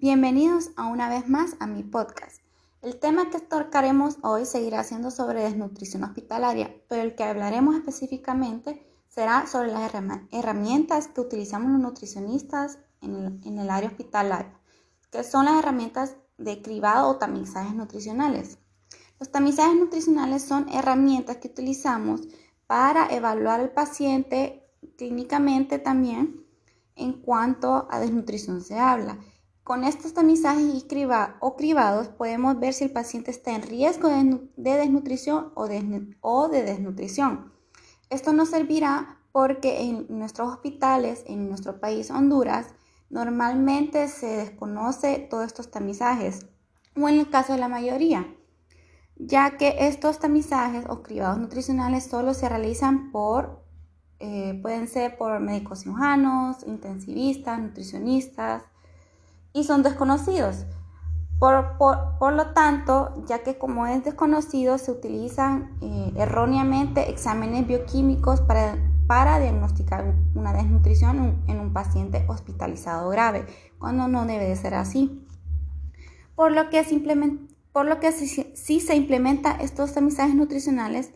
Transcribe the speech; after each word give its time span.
Bienvenidos 0.00 0.70
a 0.76 0.86
una 0.86 1.10
vez 1.10 1.28
más 1.28 1.54
a 1.60 1.66
mi 1.66 1.82
podcast. 1.82 2.40
El 2.80 2.98
tema 2.98 3.28
que 3.28 3.40
tocaremos 3.40 4.16
hoy 4.22 4.46
seguirá 4.46 4.82
siendo 4.84 5.10
sobre 5.10 5.42
desnutrición 5.42 6.02
hospitalaria, 6.02 6.74
pero 6.88 7.02
el 7.02 7.14
que 7.14 7.24
hablaremos 7.24 7.76
específicamente 7.76 8.86
será 9.06 9.46
sobre 9.46 9.70
las 9.70 9.92
herramientas 10.32 11.08
que 11.08 11.20
utilizamos 11.20 11.72
los 11.72 11.80
nutricionistas 11.80 12.78
en 13.02 13.58
el, 13.58 13.68
área 13.68 13.90
hospitalaria, 13.90 14.58
que 15.10 15.22
son 15.24 15.44
las 15.44 15.58
herramientas 15.58 16.16
de 16.38 16.62
cribado 16.62 17.10
o 17.10 17.18
tamizajes 17.18 17.74
nutricionales. 17.74 18.56
Los 19.20 19.30
tamizajes 19.30 19.78
nutricionales 19.78 20.42
son 20.42 20.70
herramientas 20.70 21.36
que 21.36 21.48
utilizamos 21.48 22.22
para 22.66 23.14
evaluar 23.14 23.60
al 23.60 23.72
paciente 23.72 24.66
clínicamente 24.96 25.78
también 25.78 26.46
en 26.96 27.12
cuanto 27.12 27.86
a 27.90 28.00
desnutrición 28.00 28.62
se 28.62 28.78
habla. 28.78 29.18
Con 29.64 29.84
estos 29.84 30.12
tamizajes 30.12 30.64
y 30.64 31.06
o 31.38 31.56
cribados 31.56 32.08
podemos 32.08 32.58
ver 32.58 32.74
si 32.74 32.82
el 32.84 32.90
paciente 32.90 33.30
está 33.30 33.52
en 33.52 33.62
riesgo 33.62 34.08
de, 34.08 34.48
desnutrición 34.56 35.52
o 35.54 35.68
de, 35.68 36.62
desnutrición. 36.64 37.52
Esto 38.10 38.32
nos 38.32 38.50
servirá 38.50 39.20
porque 39.30 39.82
en 39.82 40.06
nuestros 40.08 40.52
hospitales, 40.52 41.22
en 41.28 41.48
nuestro 41.48 41.78
país 41.78 42.10
Honduras, 42.10 42.74
normalmente 43.08 44.08
se 44.08 44.26
desconoce 44.26 45.20
todos 45.30 45.46
estos 45.46 45.70
tamizajes, 45.70 46.46
o 47.00 47.08
en 47.08 47.20
el 47.20 47.30
caso 47.30 47.52
de 47.52 47.60
la 47.60 47.68
mayoría, 47.68 48.26
ya 49.14 49.56
que 49.58 49.86
estos 49.86 50.18
tamizajes 50.18 50.86
o 50.88 51.04
cribados 51.04 51.38
nutricionales 51.38 52.04
solo 52.04 52.34
se 52.34 52.48
realizan 52.48 53.12
por, 53.12 53.64
eh, 54.18 54.58
pueden 54.60 54.88
ser 54.88 55.16
por 55.16 55.38
médicos 55.38 55.80
cirujanos, 55.80 56.66
intensivistas, 56.66 57.60
nutricionistas, 57.60 58.64
y 59.52 59.64
son 59.64 59.82
desconocidos. 59.82 60.66
Por, 61.38 62.32
lo 62.34 62.52
tanto, 62.52 63.24
ya 63.26 63.42
que 63.42 63.58
como 63.58 63.88
es 63.88 64.04
desconocido, 64.04 64.78
se 64.78 64.92
utilizan 64.92 65.76
eh, 65.80 66.12
erróneamente 66.16 67.10
exámenes 67.10 67.66
bioquímicos 67.66 68.40
para, 68.40 68.78
para 69.08 69.40
diagnosticar 69.40 70.14
una 70.36 70.52
desnutrición 70.52 71.42
en 71.48 71.58
un 71.58 71.72
paciente 71.72 72.24
hospitalizado 72.28 73.08
grave, 73.10 73.46
cuando 73.80 74.06
no 74.06 74.24
debe 74.24 74.48
de 74.48 74.54
ser 74.54 74.74
así. 74.74 75.26
Por 76.36 76.52
lo 76.52 76.70
que, 76.70 76.84
simplemente, 76.84 77.52
por 77.72 77.86
lo 77.86 77.98
que 77.98 78.12
si, 78.12 78.80
se 78.80 78.94
implementan 78.94 79.60
estos 79.60 79.94
tamizajes 79.94 80.36
nutricionales, 80.36 81.10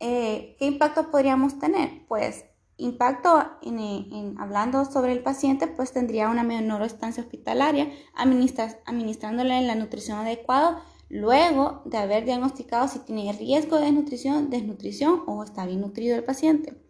eh, 0.00 0.56
¿qué 0.58 0.66
impacto 0.66 1.10
podríamos 1.10 1.58
tener? 1.58 2.06
Pues 2.08 2.46
impacto 2.78 3.42
en, 3.62 4.38
hablando 4.38 4.84
sobre 4.84 5.12
el 5.12 5.22
paciente, 5.22 5.66
pues 5.66 5.92
tendría 5.92 6.28
una 6.28 6.42
menor 6.42 6.82
estancia 6.82 7.22
hospitalaria, 7.22 7.90
administrándole 8.14 9.62
la 9.62 9.74
nutrición 9.74 10.18
adecuada 10.18 10.82
luego 11.08 11.82
de 11.84 11.98
haber 11.98 12.24
diagnosticado 12.24 12.88
si 12.88 12.98
tiene 13.00 13.32
riesgo 13.32 13.76
de 13.76 13.86
desnutrición, 13.86 14.50
desnutrición 14.50 15.22
o 15.26 15.42
está 15.42 15.64
bien 15.64 15.80
nutrido 15.80 16.16
el 16.16 16.24
paciente. 16.24 16.82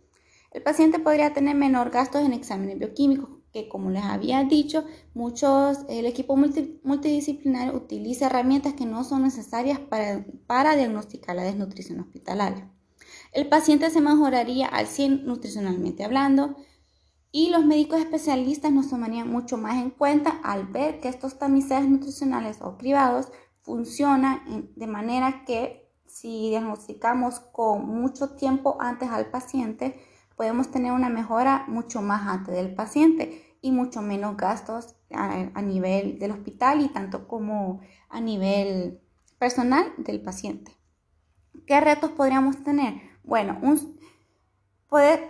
El 0.53 0.63
paciente 0.63 0.99
podría 0.99 1.35
tener 1.35 1.55
menor 1.55 1.91
gastos 1.91 2.23
en 2.23 2.33
exámenes 2.33 2.79
bioquímicos, 2.79 3.29
que 3.53 3.69
como 3.69 3.91
les 3.91 4.05
había 4.05 4.43
dicho, 4.45 4.85
muchos, 5.15 5.79
el 5.89 6.07
equipo 6.07 6.37
multidisciplinar 6.37 7.75
utiliza 7.75 8.27
herramientas 8.27 8.75
que 8.75 8.87
no 8.87 9.05
son 9.05 9.23
necesarias 9.23 9.79
para 9.79 10.77
diagnosticar 10.77 11.37
la 11.37 11.43
desnutrición 11.43 12.01
hospitalaria 12.01 12.71
el 13.33 13.49
paciente 13.49 13.91
se 13.91 14.01
mejoraría 14.01 14.67
al 14.67 14.87
100 14.87 15.27
nutricionalmente 15.27 16.05
hablando 16.05 16.57
y 17.33 17.51
los 17.51 17.65
médicos 17.65 18.01
especialistas 18.01 18.73
nos 18.73 18.89
tomarían 18.89 19.31
mucho 19.31 19.59
más 19.59 19.77
en 19.77 19.91
cuenta 19.91 20.41
al 20.43 20.67
ver 20.67 21.01
que 21.01 21.09
estos 21.09 21.39
tamizajes 21.39 21.89
nutricionales 21.89 22.59
o 22.63 22.79
privados 22.79 23.29
funcionan 23.61 24.71
de 24.75 24.87
manera 24.87 25.45
que 25.45 25.93
si 26.07 26.49
diagnosticamos 26.49 27.41
con 27.41 27.87
mucho 27.87 28.37
tiempo 28.37 28.79
antes 28.81 29.11
al 29.11 29.27
paciente, 29.27 30.01
podemos 30.37 30.71
tener 30.71 30.93
una 30.93 31.09
mejora 31.09 31.65
mucho 31.69 32.01
más 32.01 32.27
antes 32.27 32.55
del 32.55 32.75
paciente 32.75 33.59
y 33.61 33.73
mucho 33.73 34.01
menos 34.01 34.37
gastos 34.37 34.97
a, 35.13 35.51
a 35.53 35.63
nivel 35.63 36.19
del 36.19 36.31
hospital 36.31 36.81
y 36.81 36.89
tanto 36.89 37.27
como 37.29 37.81
a 38.09 38.21
nivel 38.21 39.03
personal 39.39 39.93
del 39.99 40.23
paciente. 40.23 40.73
¿Qué 41.67 41.81
retos 41.81 42.13
podríamos 42.13 42.63
tener? 42.63 43.16
Bueno, 43.27 43.59
un, 43.61 43.99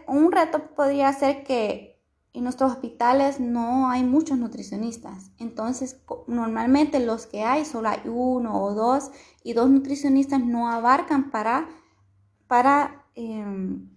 un 0.06 0.32
reto 0.32 0.74
podría 0.74 1.12
ser 1.12 1.42
que 1.44 1.96
en 2.34 2.44
nuestros 2.44 2.70
hospitales 2.72 3.40
no 3.40 3.88
hay 3.88 4.04
muchos 4.04 4.36
nutricionistas. 4.36 5.30
Entonces, 5.38 6.02
normalmente 6.26 7.00
los 7.00 7.26
que 7.26 7.42
hay 7.42 7.64
solo 7.64 7.88
hay 7.88 8.02
uno 8.04 8.62
o 8.62 8.74
dos 8.74 9.10
y 9.42 9.54
dos 9.54 9.70
nutricionistas 9.70 10.40
no 10.40 10.68
abarcan 10.70 11.30
para, 11.30 11.66
para, 12.46 13.06
em, 13.14 13.88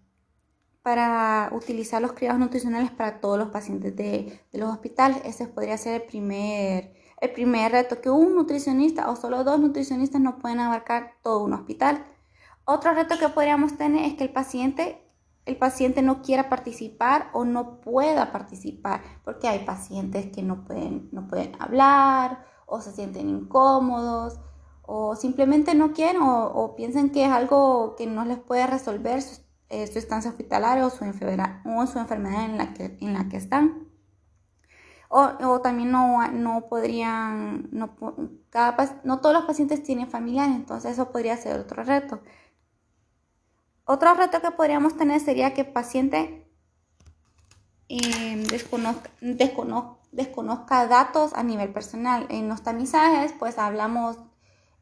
para 0.81 1.49
utilizar 1.51 2.01
los 2.01 2.13
criados 2.13 2.39
nutricionales 2.39 2.91
para 2.91 3.19
todos 3.19 3.37
los 3.37 3.49
pacientes 3.49 3.93
de, 3.97 4.39
de, 4.53 4.57
los 4.57 4.69
hospitales. 4.71 5.21
Ese 5.25 5.47
podría 5.47 5.77
ser 5.77 6.01
el 6.01 6.07
primer, 6.07 6.93
el 7.19 7.31
primer 7.31 7.73
reto, 7.73 7.99
que 7.99 8.09
un 8.09 8.35
nutricionista 8.35 9.09
o 9.09 9.17
solo 9.17 9.43
dos 9.43 9.59
nutricionistas 9.59 10.21
no 10.21 10.39
pueden 10.39 10.61
abarcar 10.61 11.15
todo 11.21 11.43
un 11.43 11.51
hospital. 11.51 12.05
Otro 12.71 12.93
reto 12.93 13.17
que 13.17 13.29
podríamos 13.29 13.77
tener 13.77 14.05
es 14.05 14.13
que 14.13 14.25
el 14.25 14.29
paciente, 14.31 15.01
el 15.47 15.57
paciente 15.57 16.03
no 16.03 16.21
quiera 16.21 16.49
participar 16.49 17.31
o 17.33 17.43
no 17.43 17.81
pueda 17.81 18.31
participar, 18.31 19.01
porque 19.23 19.47
hay 19.47 19.65
pacientes 19.65 20.27
que 20.31 20.43
no 20.43 20.65
pueden, 20.65 21.09
no 21.11 21.27
pueden 21.27 21.59
hablar 21.59 22.45
o 22.67 22.79
se 22.79 22.91
sienten 22.91 23.27
incómodos 23.27 24.39
o 24.83 25.15
simplemente 25.15 25.73
no 25.73 25.93
quieren 25.93 26.21
o, 26.21 26.75
piensan 26.75 27.09
que 27.09 27.25
es 27.25 27.31
algo 27.31 27.95
que 27.95 28.05
no 28.05 28.23
les 28.23 28.37
puede 28.37 28.67
resolver 28.67 29.23
su, 29.23 29.41
eh, 29.69 29.89
estancia 29.91 30.29
hospitalaria 30.29 30.85
o 30.85 30.91
su, 30.91 31.05
enfermedad, 31.05 31.63
o 31.65 31.87
su 31.87 31.97
enfermedad 31.97 32.45
en 32.45 32.59
la 32.59 32.75
que, 32.75 32.99
en 33.01 33.13
la 33.15 33.27
que 33.29 33.37
están. 33.37 33.87
O, 35.11 35.59
también 35.61 35.91
no, 35.91 36.27
no 36.27 36.67
podrían, 36.69 37.67
no, 37.71 37.95
cada, 38.51 39.01
no 39.03 39.21
todos 39.21 39.33
los 39.33 39.45
pacientes 39.45 39.81
tienen 39.81 40.07
familiares, 40.07 40.55
entonces 40.55 40.91
eso 40.91 41.11
podría 41.11 41.35
ser 41.35 41.59
otro 41.59 41.83
reto. 41.83 42.21
Otro 43.91 44.13
reto 44.13 44.39
que 44.39 44.51
podríamos 44.51 44.97
tener 44.97 45.19
sería 45.19 45.55
que 45.55 45.61
el 45.61 45.71
paciente 45.71 46.47
em, 47.87 48.43
desconozca, 48.43 49.09
datos 50.85 51.33
a 51.33 51.41
nivel 51.41 51.73
personal. 51.73 52.27
En 52.29 52.49
los 52.49 52.61
tamizajes, 52.61 53.33
pues 53.39 53.57
hablamos 53.57 54.19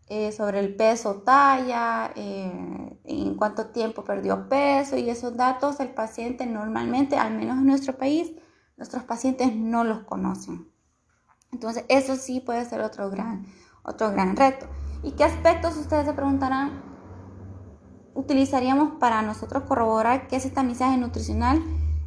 eh, 0.10 0.34
sobre 0.34 0.60
el 0.60 0.76
peso, 0.76 1.22
talla, 1.22 2.12
eh, 2.18 3.00
en 3.06 3.36
cuánto 3.36 3.68
tiempo 3.68 4.04
perdió 4.04 4.50
peso 4.50 4.98
y 4.98 5.10
esos 5.10 5.38
datos 5.38 5.80
el 5.80 5.92
paciente 5.92 6.46
normalmente, 6.46 7.16
al 7.16 7.34
menos 7.34 7.60
en 7.60 7.68
nuestro 7.68 7.98
país, 7.98 8.34
nuestros 8.76 9.04
pacientes 9.04 9.56
no 9.56 9.86
los 9.86 10.04
conocen. 10.04 10.70
Entonces, 11.54 11.86
eso 11.88 12.18
sí 12.18 12.42
puede 12.42 12.66
ser 12.66 12.82
otro 12.82 13.10
gran, 13.10 13.46
otro 13.84 14.12
gran 14.12 14.36
reto. 14.36 14.68
¿Y 15.02 15.12
qué 15.12 15.24
aspectos 15.24 15.78
ustedes 15.78 16.08
se 16.08 16.12
preguntarán? 16.12 16.87
Utilizaríamos 18.18 18.94
para 19.00 19.22
nosotros 19.22 19.64
corroborar 19.64 20.28
que 20.28 20.38
ese 20.38 20.50
tamizaje 20.50 20.98
nutricional 20.98 21.64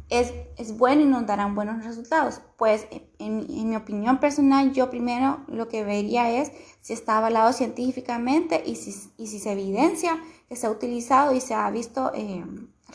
es, 0.09 0.33
es 0.57 0.77
bueno 0.77 1.01
y 1.03 1.05
nos 1.05 1.25
darán 1.25 1.55
buenos 1.55 1.85
resultados? 1.85 2.41
Pues 2.57 2.85
en, 3.17 3.69
mi 3.69 3.75
opinión 3.77 4.19
personal, 4.19 4.73
yo 4.73 4.89
primero 4.89 5.39
lo 5.47 5.69
que 5.69 5.85
vería 5.85 6.29
es 6.29 6.51
si 6.81 6.91
está 6.91 7.17
avalado 7.17 7.53
científicamente 7.53 8.61
y 8.65 8.75
si, 8.75 8.93
y 9.17 9.27
si 9.27 9.39
se 9.39 9.53
evidencia 9.53 10.21
que 10.49 10.57
se 10.57 10.67
ha 10.67 10.69
utilizado 10.69 11.33
y 11.33 11.39
se 11.39 11.53
ha 11.53 11.71
visto 11.71 12.11
eh, 12.13 12.43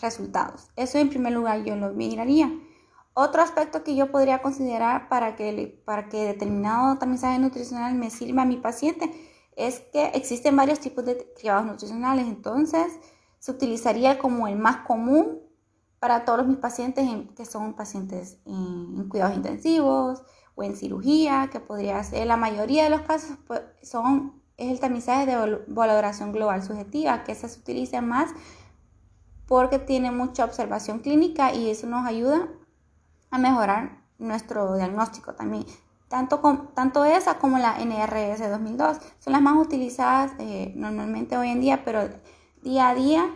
resultados. 0.00 0.68
Eso 0.76 0.98
en 0.98 1.08
primer 1.08 1.32
lugar 1.32 1.64
yo 1.64 1.74
lo 1.74 1.92
miraría. 1.94 2.52
Otro 3.14 3.40
aspecto 3.40 3.82
que 3.82 3.96
yo 3.96 4.10
podría 4.10 4.42
considerar 4.42 5.08
para 5.08 5.36
que, 5.36 5.82
para 5.86 6.10
que 6.10 6.18
determinado 6.18 6.98
tamizaje 6.98 7.38
nutricional 7.38 7.94
me 7.94 8.10
sirva 8.10 8.42
a 8.42 8.44
mi 8.44 8.58
paciente 8.58 9.10
es 9.56 9.80
que 9.80 10.06
existen 10.14 10.54
varios 10.54 10.80
tipos 10.80 11.04
de 11.04 11.32
cribados 11.34 11.66
nutricionales, 11.66 12.26
entonces 12.26 12.92
se 13.38 13.50
utilizaría 13.50 14.18
como 14.18 14.46
el 14.46 14.56
más 14.56 14.78
común 14.86 15.40
para 15.98 16.24
todos 16.24 16.46
mis 16.46 16.58
pacientes 16.58 17.08
que 17.36 17.46
son 17.46 17.74
pacientes 17.74 18.38
en, 18.44 19.08
cuidados 19.08 19.36
intensivos 19.36 20.22
o 20.54 20.62
en 20.62 20.76
cirugía, 20.76 21.48
que 21.50 21.58
podría 21.58 22.02
ser 22.04 22.26
la 22.26 22.36
mayoría 22.36 22.84
de 22.84 22.90
los 22.90 23.00
casos 23.00 23.38
pues, 23.46 23.62
son 23.82 24.42
es 24.56 24.70
el 24.70 24.80
tamizaje 24.80 25.26
de 25.26 25.64
valoración 25.66 26.32
global 26.32 26.62
subjetiva, 26.62 27.24
que 27.24 27.34
se 27.34 27.46
utiliza 27.46 28.00
más 28.00 28.30
porque 29.46 29.78
tiene 29.78 30.10
mucha 30.10 30.44
observación 30.44 31.00
clínica 31.00 31.54
y 31.54 31.70
eso 31.70 31.86
nos 31.86 32.06
ayuda 32.06 32.48
a 33.30 33.38
mejorar 33.38 34.02
nuestro 34.18 34.76
diagnóstico 34.76 35.34
también. 35.34 35.66
Tanto, 36.08 36.40
tanto 36.74 37.04
esa 37.04 37.38
como 37.38 37.58
la 37.58 37.80
NRS 37.80 38.48
2002 38.48 38.98
son 39.18 39.32
las 39.32 39.42
más 39.42 39.56
utilizadas 39.56 40.32
eh, 40.38 40.72
normalmente 40.76 41.36
hoy 41.36 41.48
en 41.48 41.60
día, 41.60 41.84
pero 41.84 42.08
día 42.62 42.90
a 42.90 42.94
día 42.94 43.28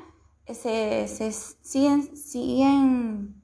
se, 0.55 1.09
siguen, 1.09 2.17
siguen 2.17 3.43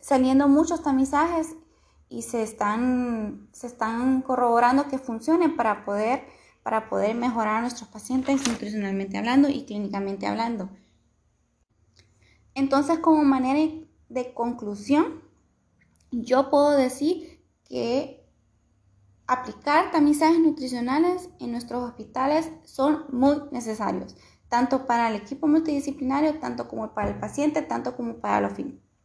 saliendo 0.00 0.48
muchos 0.48 0.82
tamizajes 0.82 1.54
y 2.08 2.22
se 2.22 2.42
están, 2.42 3.48
se 3.52 3.66
están 3.66 4.22
corroborando 4.22 4.88
que 4.88 4.98
funcionen 4.98 5.56
para 5.56 5.84
poder, 5.84 6.24
para 6.62 6.88
poder 6.88 7.14
mejorar 7.14 7.56
a 7.56 7.60
nuestros 7.60 7.88
pacientes 7.88 8.48
nutricionalmente 8.48 9.18
hablando 9.18 9.48
y 9.48 9.64
clínicamente 9.64 10.26
hablando. 10.26 10.70
Entonces, 12.54 12.98
como 12.98 13.22
manera 13.24 13.86
de 14.08 14.34
conclusión, 14.34 15.22
yo 16.10 16.50
puedo 16.50 16.70
decir 16.70 17.44
que 17.64 18.24
aplicar 19.26 19.90
tamizajes 19.90 20.40
nutricionales 20.40 21.28
en 21.38 21.52
nuestros 21.52 21.84
hospitales 21.84 22.50
son 22.64 23.04
muy 23.12 23.42
necesarios, 23.52 24.16
tanto 24.48 24.86
para 24.86 25.08
el 25.10 25.16
equipo 25.16 25.46
multidisciplinario, 25.46 26.38
tanto 26.38 26.66
como 26.66 26.94
para 26.94 27.10
el 27.10 27.20
paciente, 27.20 27.60
tanto 27.62 27.94
como 27.94 28.20
para 28.20 28.40
los, 28.40 28.52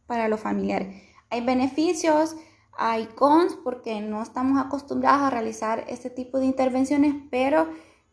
para 0.06 0.28
los 0.28 0.40
familiares. 0.40 1.02
Hay 1.28 1.44
beneficios, 1.44 2.36
hay 2.76 3.06
cons 3.06 3.56
porque 3.62 4.00
no 4.00 4.22
estamos 4.22 4.58
acostumbrados 4.58 5.22
a 5.22 5.30
realizar 5.30 5.84
este 5.88 6.08
tipo 6.08 6.38
de 6.38 6.46
intervenciones, 6.46 7.14
pero 7.30 7.68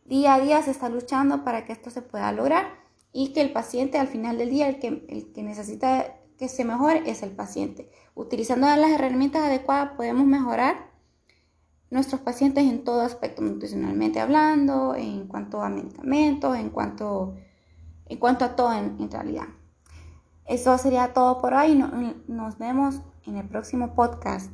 día 0.05 0.35
a 0.35 0.39
día 0.41 0.61
se 0.61 0.71
está 0.71 0.89
luchando 0.89 1.45
para 1.45 1.65
que 1.65 1.71
esto 1.71 1.89
se 1.89 2.01
pueda 2.01 2.31
lograr 2.33 2.81
y 3.13 3.31
que 3.31 3.41
el 3.41 3.53
paciente 3.53 3.97
al 3.97 4.07
final 4.07 4.37
del 4.37 4.49
día, 4.49 4.67
el 4.67 4.79
que, 4.79 5.05
el 5.07 5.31
que 5.31 5.43
necesita 5.43 6.20
que 6.41 6.49
se 6.49 6.65
mejore 6.65 7.03
es 7.05 7.21
el 7.21 7.29
paciente. 7.29 7.91
Utilizando 8.15 8.65
las 8.65 8.89
herramientas 8.89 9.43
adecuadas 9.43 9.91
podemos 9.95 10.25
mejorar 10.25 10.89
nuestros 11.91 12.19
pacientes 12.21 12.63
en 12.63 12.83
todo 12.83 13.01
aspecto, 13.01 13.43
nutricionalmente 13.43 14.19
hablando, 14.19 14.95
en 14.95 15.27
cuanto 15.27 15.61
a 15.61 15.69
medicamentos, 15.69 16.57
en 16.57 16.71
cuanto, 16.71 17.35
en 18.07 18.17
cuanto 18.17 18.45
a 18.45 18.55
todo 18.55 18.73
en, 18.73 19.11
realidad. 19.11 19.49
Eso 20.45 20.75
sería 20.79 21.13
todo 21.13 21.39
por 21.39 21.53
hoy. 21.53 21.75
nos 22.27 22.57
vemos 22.57 23.01
en 23.27 23.37
el 23.37 23.47
próximo 23.47 23.93
podcast. 23.93 24.51